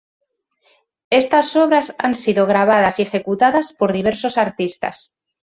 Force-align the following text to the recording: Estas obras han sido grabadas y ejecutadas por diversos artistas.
Estas 1.21 1.55
obras 1.55 1.93
han 1.99 2.15
sido 2.15 2.47
grabadas 2.47 2.97
y 2.97 3.03
ejecutadas 3.03 3.71
por 3.73 3.93
diversos 3.93 4.39
artistas. 4.39 5.13